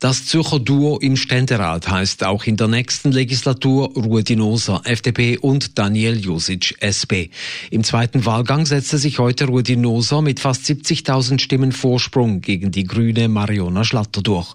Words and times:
Das 0.00 0.26
Zürcher 0.26 0.60
Duo 0.60 0.98
im 0.98 1.16
Ständerat 1.16 1.88
heißt 1.88 2.24
auch 2.24 2.44
in 2.44 2.56
der 2.56 2.68
nächsten 2.68 3.12
Legislatur 3.12 3.92
Rudi 3.94 4.36
Noser, 4.36 4.82
FDP 4.84 5.38
und 5.38 5.78
Daniel 5.78 6.18
Josic, 6.18 6.76
SP. 6.78 7.30
Im 7.70 7.84
zweiten 7.84 8.24
Wahlgang 8.24 8.66
setzte 8.66 8.98
sich 8.98 9.18
heute 9.18 9.46
Rudi 9.46 9.76
Noser 9.76 10.22
mit 10.22 10.40
fast 10.40 10.64
70.000 10.64 11.40
Stimmen 11.40 11.72
Vorsprung 11.72 12.40
gegen 12.40 12.70
die 12.70 12.84
grüne 12.84 13.28
Mariona 13.28 13.84
Schlatter 13.84 14.22
durch. 14.22 14.54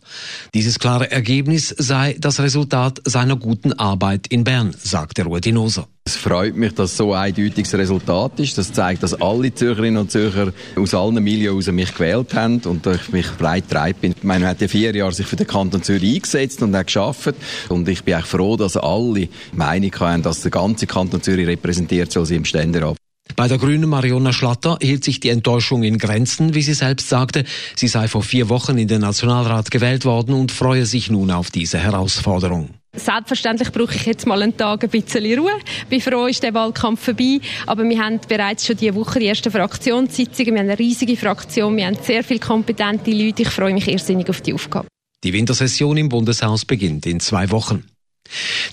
Dieses 0.54 0.80
klare 0.80 1.12
Ergebnis 1.12 1.70
sei 1.78 2.16
das 2.20 2.40
Resultat 2.40 3.02
seiner 3.06 3.36
guten 3.36 3.74
Arbeit 3.74 4.28
in 4.28 4.44
Bern, 4.44 4.74
sagte 4.78 5.24
Rudi 5.24 5.52
Noser. 5.52 5.88
Es 6.06 6.18
freut 6.18 6.58
mich, 6.58 6.74
dass 6.74 6.98
so 6.98 7.14
ein 7.14 7.28
eindeutiges 7.28 7.74
Resultat 7.76 8.38
ist. 8.40 8.58
Das 8.58 8.74
zeigt, 8.74 9.04
dass 9.04 9.14
alle 9.14 9.54
Zürcherinnen 9.54 10.02
und 10.02 10.12
Zürcher 10.12 10.52
aus 10.76 10.94
allen 10.94 11.24
Milieus 11.24 11.68
mich 11.72 11.94
gewählt 11.94 12.34
haben 12.34 12.60
und 12.66 12.86
ich 12.86 13.10
mich 13.14 13.32
breit 13.38 13.70
treibt 13.70 14.02
bin. 14.02 14.12
Ich 14.12 14.24
meine, 14.24 14.42
man 14.42 14.50
hat 14.50 14.60
ja 14.60 14.68
vier 14.68 14.94
Jahre 14.94 15.14
sich 15.14 15.26
für 15.26 15.38
den 15.38 15.48
Kanton 15.48 15.82
Zürich 15.82 16.16
eingesetzt 16.16 16.62
und 16.62 16.76
auch 16.76 16.86
geschafft. 16.86 17.36
Und 17.70 17.88
ich 17.88 18.04
bin 18.04 18.16
auch 18.16 18.26
froh, 18.26 18.58
dass 18.58 18.76
alle 18.76 19.30
Meinung 19.54 19.96
haben, 19.98 20.24
dass 20.24 20.42
der 20.42 20.52
ganze 20.52 20.88
Kanton 20.88 21.22
Zürich 21.22 21.48
repräsentiert 21.48 22.12
soll 22.12 22.26
sie 22.26 22.36
im 22.36 22.46
Ständerat. 22.46 22.98
Bei 23.38 23.48
der 23.48 23.58
Grünen 23.58 23.90
Mariona 23.90 24.34
Schlatter 24.34 24.78
hielt 24.82 25.06
sich 25.06 25.22
die 25.22 25.30
Enttäuschung 25.30 25.84
in 25.84 25.98
Grenzen, 25.98 26.54
wie 26.54 26.62
sie 26.62 26.74
selbst 26.74 27.08
sagte. 27.08 27.46
Sie 27.78 27.88
sei 27.88 28.10
vor 28.10 28.24
vier 28.24 28.50
Wochen 28.50 28.78
in 28.78 28.90
den 28.90 29.02
Nationalrat 29.02 29.72
gewählt 29.72 30.04
worden 30.04 30.36
und 30.36 30.52
freue 30.52 30.86
sich 30.86 31.10
nun 31.10 31.32
auf 31.32 31.50
diese 31.50 31.80
Herausforderung. 31.80 32.72
Selbstverständlich 32.96 33.72
brauche 33.72 33.96
ich 33.96 34.06
jetzt 34.06 34.28
mal 34.28 34.42
einen 34.42 34.56
Tag 34.56 34.84
ein 34.84 34.90
bisschen 34.90 35.40
Ruhe. 35.40 35.52
Bin 35.90 36.00
froh, 36.00 36.28
ist 36.28 36.44
der 36.44 36.54
Wahlkampf 36.54 37.04
vorbei. 37.04 37.40
Aber 37.66 37.84
wir 37.84 38.00
haben 38.00 38.20
bereits 38.28 38.68
schon 38.68 38.78
diese 38.78 38.94
Woche 38.94 39.20
die 39.20 39.28
ersten 39.28 39.52
Fraktionssitzungen. 39.52 40.54
Wir 40.54 40.60
haben 40.60 40.70
eine 40.70 40.80
riesige 40.80 41.18
Fraktion. 41.18 41.76
Wir 41.76 41.88
haben 41.88 41.98
sehr 42.02 42.24
viele 42.24 42.40
kompetente 42.40 43.12
Leute. 43.12 43.42
Ich 43.42 43.50
freue 43.50 43.74
mich 43.74 43.88
irrsinnig 43.88 44.30
auf 44.30 44.42
die 44.42 44.54
Aufgabe. 44.54 44.88
Die 45.24 45.34
Wintersession 45.34 45.98
im 45.98 46.10
Bundeshaus 46.10 46.66
beginnt 46.66 47.06
in 47.06 47.20
zwei 47.20 47.50
Wochen. 47.50 47.84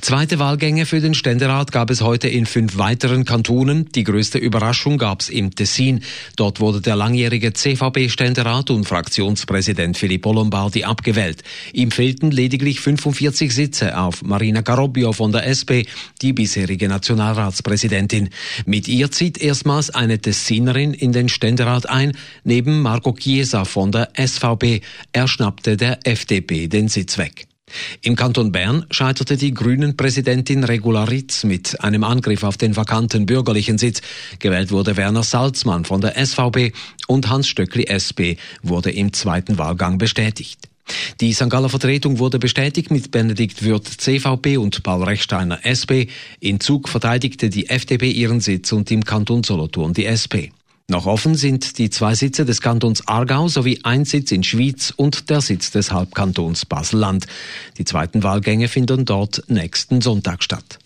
Zweite 0.01 0.39
Wahlgänge 0.39 0.87
für 0.87 1.01
den 1.01 1.13
Ständerat 1.13 1.73
gab 1.73 1.91
es 1.91 2.01
heute 2.01 2.27
in 2.27 2.47
fünf 2.47 2.79
weiteren 2.79 3.25
Kantonen. 3.25 3.91
Die 3.93 4.05
größte 4.05 4.39
Überraschung 4.39 4.97
gab 4.97 5.21
es 5.21 5.29
im 5.29 5.55
Tessin. 5.55 6.03
Dort 6.37 6.59
wurde 6.59 6.81
der 6.81 6.97
langjährige 6.97 7.53
CVB-Ständerat 7.53 8.71
und 8.71 8.87
Fraktionspräsident 8.87 9.99
Filippo 9.99 10.33
Lombardi 10.33 10.85
abgewählt. 10.85 11.43
Ihm 11.73 11.91
fehlten 11.91 12.31
lediglich 12.31 12.81
45 12.81 13.55
Sitze 13.55 13.99
auf 13.99 14.23
Marina 14.23 14.63
Carobbio 14.63 15.13
von 15.13 15.33
der 15.33 15.47
SP, 15.47 15.85
die 16.23 16.33
bisherige 16.33 16.89
Nationalratspräsidentin. 16.89 18.31
Mit 18.65 18.89
ihr 18.89 19.11
zieht 19.11 19.39
erstmals 19.39 19.91
eine 19.91 20.19
Tessinerin 20.19 20.95
in 20.95 21.13
den 21.13 21.29
Ständerat 21.29 21.89
ein, 21.89 22.17
neben 22.43 22.81
Marco 22.81 23.13
Chiesa 23.13 23.65
von 23.65 23.93
der 23.93 24.09
SVB. 24.17 24.83
Er 25.13 25.29
schnappte 25.29 25.77
der 25.77 25.99
FDP 26.05 26.69
den 26.69 26.89
Sitz 26.89 27.19
weg. 27.19 27.50
Im 28.03 28.17
Kanton 28.17 28.53
Bern 28.53 28.87
scheiterte 28.91 29.37
die 29.37 29.53
Grünen-Präsidentin 29.53 30.65
Regularitz 30.65 31.45
mit 31.45 31.81
einem 31.83 32.05
Angriff 32.05 32.43
auf 32.43 32.57
den 32.57 32.77
vakanten 32.77 33.27
bürgerlichen 33.27 33.79
Sitz. 33.79 34.01
Gewählt 34.39 34.71
wurde 34.71 34.97
Werner 34.97 35.23
Salzmann 35.23 35.85
von 35.85 36.01
der 36.01 36.15
SVB 36.25 36.73
und 37.07 37.29
Hans 37.29 37.49
Stöckli 37.49 37.87
SP 37.89 38.37
wurde 38.63 38.91
im 38.91 39.13
zweiten 39.13 39.59
Wahlgang 39.59 39.99
bestätigt. 39.99 40.71
Die 41.21 41.33
St. 41.33 41.51
Galler 41.51 41.69
Vertretung 41.69 42.19
wurde 42.19 42.39
bestätigt 42.39 42.91
mit 42.91 43.11
Benedikt 43.11 43.63
Würth 43.63 43.87
CVP 43.87 44.57
und 44.57 44.83
Paul 44.83 45.05
Rechsteiner 45.05 45.65
SP. 45.67 46.11
In 46.41 46.61
Zug 46.61 46.89
verteidigte 46.89 47.49
die 47.49 47.69
FDP 47.69 48.11
ihren 48.11 48.41
Sitz 48.41 48.73
und 48.73 48.91
im 48.91 49.05
Kanton 49.05 49.45
Solothurn 49.45 49.95
die 49.95 50.07
SP. 50.07 50.51
Noch 50.91 51.07
offen 51.07 51.37
sind 51.37 51.79
die 51.79 51.89
zwei 51.89 52.17
Sitze 52.17 52.45
des 52.45 52.61
Kantons 52.61 53.07
Aargau 53.07 53.47
sowie 53.47 53.79
ein 53.85 54.05
Sitz 54.05 54.33
in 54.33 54.43
Schwyz 54.43 54.93
und 54.97 55.31
der 55.31 55.41
Sitz 55.41 55.71
des 55.71 55.93
Halbkantons 55.93 56.67
Basel-Land. 56.67 57.29
Die 57.79 57.85
zweiten 57.85 58.25
Wahlgänge 58.25 58.67
finden 58.67 59.05
dort 59.05 59.45
nächsten 59.47 60.01
Sonntag 60.01 60.43
statt. 60.43 60.81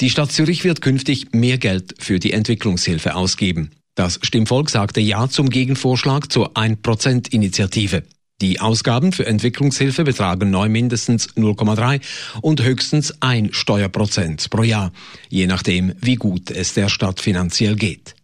Die 0.00 0.08
Stadt 0.08 0.30
Zürich 0.30 0.62
wird 0.62 0.82
künftig 0.82 1.32
mehr 1.32 1.58
Geld 1.58 1.96
für 1.98 2.20
die 2.20 2.32
Entwicklungshilfe 2.32 3.16
ausgeben. 3.16 3.72
Das 3.96 4.20
Stimmvolk 4.22 4.70
sagte 4.70 5.00
Ja 5.00 5.28
zum 5.28 5.50
Gegenvorschlag 5.50 6.30
zur 6.30 6.56
1%-Initiative. 6.56 8.04
Die 8.40 8.60
Ausgaben 8.60 9.12
für 9.12 9.26
Entwicklungshilfe 9.26 10.04
betragen 10.04 10.50
neu 10.50 10.68
mindestens 10.68 11.28
0,3 11.36 12.00
und 12.40 12.62
höchstens 12.62 13.14
ein 13.20 13.52
Steuerprozent 13.52 14.48
pro 14.48 14.62
Jahr, 14.62 14.92
je 15.28 15.46
nachdem, 15.46 15.92
wie 16.00 16.14
gut 16.14 16.50
es 16.50 16.72
der 16.72 16.88
Stadt 16.88 17.20
finanziell 17.20 17.76
geht. 17.76 18.14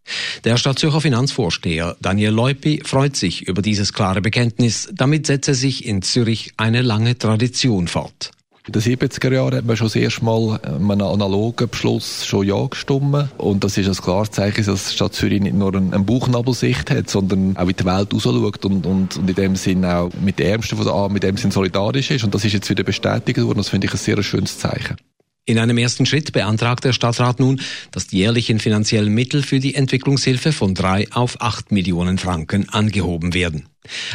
Der 0.44 0.56
Stadtzürcher 0.56 1.00
Finanzvorsteher 1.00 1.96
Daniel 2.00 2.30
Leupi 2.30 2.80
freut 2.84 3.16
sich 3.16 3.46
über 3.46 3.60
dieses 3.60 3.92
klare 3.92 4.20
Bekenntnis. 4.20 4.88
Damit 4.92 5.26
setze 5.26 5.54
sich 5.54 5.84
in 5.84 6.00
Zürich 6.02 6.52
eine 6.56 6.82
lange 6.82 7.18
Tradition 7.18 7.88
fort. 7.88 8.30
In 8.66 8.72
den 8.72 8.82
70er 8.82 9.32
Jahren 9.32 9.54
hat 9.54 9.64
man 9.64 9.76
schon 9.76 9.86
das 9.86 9.94
erste 9.94 10.24
Mal 10.24 10.60
einem 10.60 10.90
analogen 10.90 11.68
Beschluss 11.68 12.26
schon 12.26 12.48
Ja 12.48 12.66
gestimmt. 12.66 13.28
Und 13.38 13.62
das 13.62 13.78
ist 13.78 13.86
ein 13.86 13.94
klares 13.94 14.32
Zeichen, 14.32 14.64
dass 14.64 14.88
die 14.88 14.94
Stadt 14.94 15.14
Zürich 15.14 15.40
nicht 15.40 15.54
nur 15.54 15.72
eine 15.72 16.00
Buchnabelsicht 16.00 16.90
hat, 16.90 17.08
sondern 17.08 17.56
auch 17.56 17.68
in 17.68 17.76
die 17.76 17.84
Welt 17.84 18.12
rausschaut 18.12 18.64
und, 18.64 18.84
und, 18.84 19.16
und 19.18 19.28
in 19.30 19.34
dem 19.36 19.54
Sinn 19.54 19.84
auch 19.84 20.10
mit 20.20 20.40
den 20.40 20.48
Ärmsten 20.48 20.76
von 20.76 20.84
der 20.84 20.94
A, 20.94 21.08
mit 21.08 21.22
dem 21.22 21.36
Sinn 21.36 21.52
solidarisch 21.52 22.10
ist. 22.10 22.24
Und 22.24 22.34
das 22.34 22.44
ist 22.44 22.54
jetzt 22.54 22.68
wieder 22.68 22.82
bestätigt 22.82 23.40
worden. 23.40 23.58
Das 23.58 23.68
finde 23.68 23.86
ich 23.86 23.92
ein 23.92 23.98
sehr 23.98 24.20
schönes 24.24 24.58
Zeichen. 24.58 24.96
In 25.44 25.60
einem 25.60 25.78
ersten 25.78 26.04
Schritt 26.04 26.32
beantragt 26.32 26.82
der 26.82 26.92
Stadtrat 26.92 27.38
nun, 27.38 27.60
dass 27.92 28.08
die 28.08 28.18
jährlichen 28.18 28.58
finanziellen 28.58 29.14
Mittel 29.14 29.44
für 29.44 29.60
die 29.60 29.76
Entwicklungshilfe 29.76 30.50
von 30.50 30.74
drei 30.74 31.06
auf 31.12 31.40
acht 31.40 31.70
Millionen 31.70 32.18
Franken 32.18 32.68
angehoben 32.68 33.32
werden. 33.32 33.68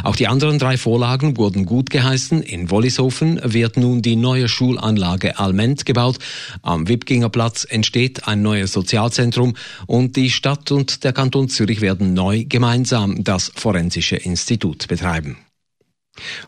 Auch 0.03 0.15
die 0.15 0.27
anderen 0.27 0.59
drei 0.59 0.77
Vorlagen 0.77 1.37
wurden 1.37 1.65
gut 1.65 1.89
geheißen. 1.89 2.41
In 2.41 2.69
Wollishofen 2.69 3.39
wird 3.43 3.77
nun 3.77 4.01
die 4.01 4.15
neue 4.15 4.47
Schulanlage 4.47 5.39
Alment 5.39 5.85
gebaut. 5.85 6.17
Am 6.61 6.87
Wipgingerplatz 6.87 7.65
entsteht 7.69 8.27
ein 8.27 8.41
neues 8.41 8.71
Sozialzentrum 8.73 9.55
und 9.87 10.15
die 10.15 10.29
Stadt 10.29 10.71
und 10.71 11.03
der 11.03 11.13
Kanton 11.13 11.49
Zürich 11.49 11.81
werden 11.81 12.13
neu 12.13 12.45
gemeinsam 12.47 13.23
das 13.23 13.51
Forensische 13.55 14.15
Institut 14.15 14.87
betreiben. 14.87 15.37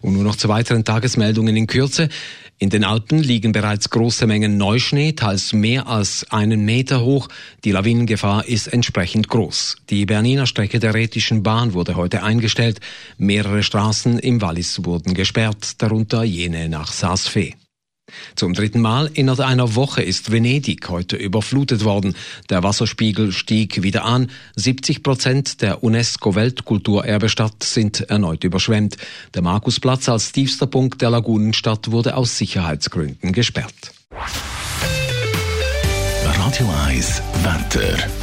Und 0.01 0.13
nur 0.13 0.23
noch 0.23 0.35
zu 0.35 0.49
weiteren 0.49 0.83
Tagesmeldungen 0.83 1.55
in 1.55 1.67
Kürze. 1.67 2.09
In 2.59 2.69
den 2.69 2.83
Alpen 2.83 3.19
liegen 3.19 3.51
bereits 3.51 3.89
große 3.89 4.27
Mengen 4.27 4.57
Neuschnee, 4.57 5.13
teils 5.13 5.53
mehr 5.53 5.87
als 5.87 6.25
einen 6.31 6.63
Meter 6.65 7.03
hoch. 7.03 7.27
Die 7.63 7.71
Lawinengefahr 7.71 8.47
ist 8.47 8.67
entsprechend 8.67 9.27
groß. 9.27 9.77
Die 9.89 10.05
Berniner 10.05 10.45
Strecke 10.45 10.79
der 10.79 10.93
Rätischen 10.93 11.43
Bahn 11.43 11.73
wurde 11.73 11.95
heute 11.95 12.23
eingestellt. 12.23 12.79
Mehrere 13.17 13.63
Straßen 13.63 14.19
im 14.19 14.41
Wallis 14.41 14.85
wurden 14.85 15.13
gesperrt, 15.13 15.81
darunter 15.81 16.23
jene 16.23 16.69
nach 16.69 16.91
Saas-Fee. 16.91 17.55
Zum 18.35 18.53
dritten 18.53 18.81
Mal 18.81 19.09
innerhalb 19.13 19.47
einer 19.47 19.75
Woche 19.75 20.01
ist 20.01 20.31
Venedig 20.31 20.89
heute 20.89 21.15
überflutet 21.15 21.83
worden. 21.83 22.15
Der 22.49 22.63
Wasserspiegel 22.63 23.31
stieg 23.31 23.83
wieder 23.83 24.05
an. 24.05 24.29
70 24.55 25.03
Prozent 25.03 25.61
der 25.61 25.83
UNESCO-Weltkulturerbestadt 25.83 27.63
sind 27.63 28.01
erneut 28.09 28.43
überschwemmt. 28.43 28.97
Der 29.33 29.41
Markusplatz 29.41 30.09
als 30.09 30.31
tiefster 30.31 30.67
Punkt 30.67 31.01
der 31.01 31.09
Lagunenstadt 31.09 31.91
wurde 31.91 32.15
aus 32.15 32.37
Sicherheitsgründen 32.37 33.31
gesperrt. 33.31 33.93
Radio 36.23 36.69
1 36.87 37.21
Wetter. 37.43 38.22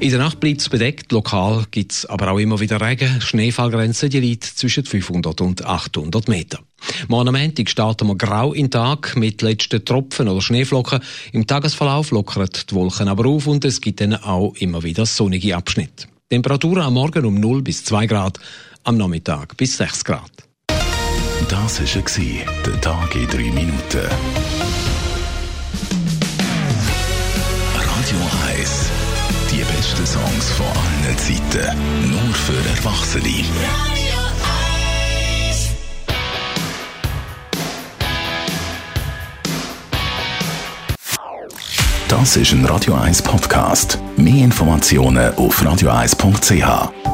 In 0.00 0.10
der 0.10 0.20
Nacht 0.20 0.38
bleibt 0.38 0.60
es 0.60 0.68
bedeckt, 0.68 1.10
lokal 1.10 1.64
gibt 1.72 1.90
es 1.90 2.06
aber 2.06 2.30
auch 2.30 2.38
immer 2.38 2.60
wieder 2.60 2.80
Regen. 2.80 3.20
Schneefallgrenze 3.20 4.08
die 4.08 4.20
liegt 4.20 4.44
zwischen 4.44 4.84
500 4.84 5.40
und 5.40 5.64
800 5.64 6.28
Meter. 6.28 6.60
Morgen 7.08 7.28
am 7.28 7.34
Montag 7.34 7.68
starten 7.68 8.06
wir 8.06 8.14
grau 8.14 8.52
in 8.52 8.66
den 8.66 8.70
Tag 8.70 9.16
mit 9.16 9.42
letzten 9.42 9.84
Tropfen 9.84 10.28
oder 10.28 10.40
Schneeflocken. 10.40 11.00
Im 11.32 11.48
Tagesverlauf 11.48 12.12
lockern 12.12 12.48
die 12.70 12.74
Wolken 12.76 13.08
aber 13.08 13.26
auf 13.26 13.48
und 13.48 13.64
es 13.64 13.80
gibt 13.80 14.00
dann 14.00 14.14
auch 14.14 14.54
immer 14.60 14.84
wieder 14.84 15.04
sonnige 15.04 15.56
Abschnitte. 15.56 16.06
Temperaturen 16.30 16.82
am 16.82 16.94
Morgen 16.94 17.24
um 17.24 17.34
0 17.34 17.62
bis 17.62 17.84
2 17.84 18.06
Grad, 18.06 18.38
am 18.84 18.98
Nachmittag 18.98 19.56
bis 19.56 19.78
6 19.78 20.04
Grad. 20.04 20.30
Das 21.48 21.80
war 21.80 22.44
der 22.64 22.80
Tag 22.80 23.14
in 23.16 23.26
3 23.26 23.36
Minuten. 23.50 24.08
Radio 27.74 28.18
1 28.46 28.90
die 28.90 29.07
besten 29.78 30.06
Songs 30.06 30.50
von 30.50 30.66
allen 30.66 31.16
Zeiten. 31.18 32.10
Nur 32.10 32.34
für 32.34 32.68
Erwachsene. 32.68 33.44
Das 42.08 42.36
ist 42.36 42.52
ein 42.52 42.64
Radio 42.64 42.94
1 42.94 43.22
Podcast. 43.22 44.00
Mehr 44.16 44.44
Informationen 44.44 45.32
auf 45.36 45.62
radio1.ch. 45.62 47.07